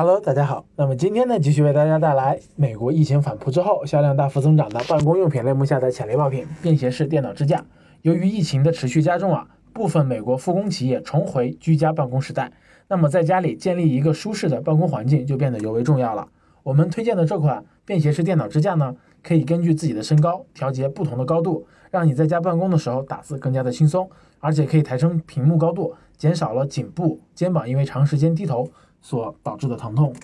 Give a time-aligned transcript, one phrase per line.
[0.00, 0.64] Hello，大家好。
[0.76, 7.64] 那么今天呢，继续为大家带来美国疫情反扑之后销量大幅增长的办公用品类目下的潜力爆品——便携式电脑支架。
[8.02, 12.52] 由于疫情的持续加重啊，部分美国复工企业重回居家办公时代，
[12.86, 16.28] 那么在家里建立一个舒适的办公环境就变得尤为重要了。
[16.62, 18.94] 我们推荐的这款便携式电脑支架呢，
[19.24, 24.08] 可以根据自己的身高调节不同的高度，让你在家办公的时候打字更加的轻松，
[24.38, 28.70] 而且可以抬升屏幕高度，减少了颈部、肩膀因为长时间低头。
[29.00, 30.14] 所导致的疼痛。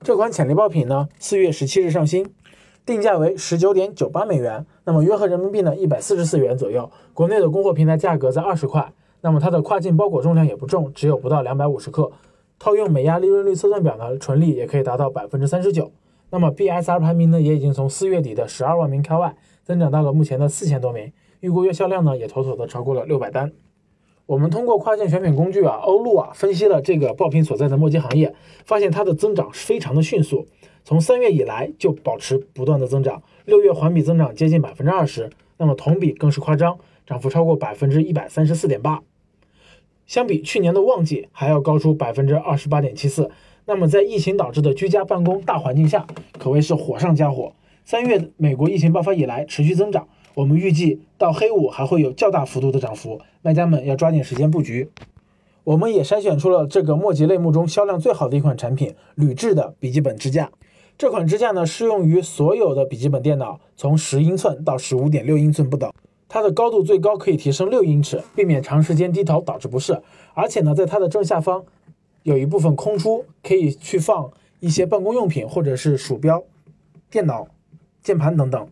[0.00, 2.26] 这款潜力爆品呢，四月十七日上新，
[2.84, 6.90] 定价为十九点九八美元，那么约合人民币呢一百四十四元左右。
[7.14, 12.12] 国内的供货平台价格在二十块，那么它的跨境包裹重量也不重，只有不到两百五十克。
[12.58, 15.90] 套用美亚利润率测算表呢，纯利也可以达到百分之三十九。
[16.30, 23.52] 那么 BSR 排名呢，也已经从四月底的十二万名开外，增长到了目前的四千多名，预估月销量呢，也妥妥的超过了六百单。
[24.26, 30.46] 我们通过跨境选品工具啊，欧路啊，分析了这个爆品所在的墨迹行业，发现它的增长非常的迅速，
[30.82, 39.02] 从三月以来就保持不断的增长，六月环比增长接近百分之二十，那么同比更是夸张，涨幅超过百分之一百三十四点八，
[40.06, 43.30] 相比去年的旺季还要高出百分之二十八点七四。
[43.66, 46.06] 那么在疫情导致的居家办公大环境下，
[46.38, 47.52] 可谓是火上加火。
[47.84, 50.08] 三月美国疫情爆发以来持续增长。
[50.34, 54.90] 我们预计到黑五还会有较大幅度的涨幅，卖家们要抓紧时间布局。
[55.62, 60.50] 我们也筛选出了这个墨迹类目中销量最好的一款产品——铝制的笔记本支架。
[60.98, 65.90] 这款支架呢，适用于所有的笔记本电脑，从十英寸到十五点六英寸不等。
[66.28, 70.02] 它的高度最高可以提升六英尺，避免长时间低头导致不适。
[70.34, 71.64] 而且呢，在它的正下方
[72.24, 76.42] 有一部分空出，可以去放一些办公用品，或者是鼠标、
[77.08, 77.46] 电脑、
[78.02, 78.68] 键盘等等。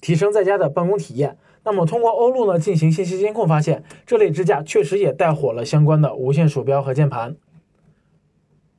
[0.00, 1.36] 提升在家的办公体验。
[1.64, 7.34] 那么，通过欧路呢进行信息监控，发现这类支架确实也带火了相关的无线鼠标和键盘，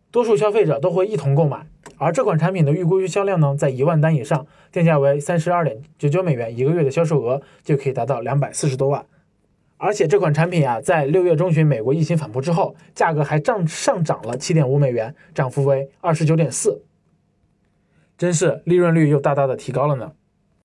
[0.10, 1.68] 多数消费者都会一同购买。
[1.98, 9.06] 而这款产品的预估月销量呢，在一万单以上，定价为三十二点九九美元，一个月的销售额就可以达到两百四十多万。
[9.76, 16.84] 而且这款产品啊，在六月中旬美国疫情反扑之后，价格还涨上涨了七点五美元，涨幅为二十九点四，
[18.18, 20.14] 真是利润率又大大的提高了呢。